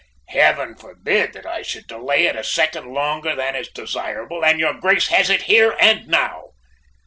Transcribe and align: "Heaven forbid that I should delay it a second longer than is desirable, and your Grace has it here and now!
"Heaven 0.29 0.73
forbid 0.73 1.33
that 1.33 1.45
I 1.45 1.61
should 1.61 1.85
delay 1.85 2.25
it 2.25 2.35
a 2.35 2.43
second 2.43 2.91
longer 2.91 3.35
than 3.35 3.55
is 3.55 3.67
desirable, 3.69 4.43
and 4.43 4.59
your 4.59 4.73
Grace 4.73 5.09
has 5.09 5.29
it 5.29 5.43
here 5.43 5.77
and 5.79 6.07
now! 6.07 6.53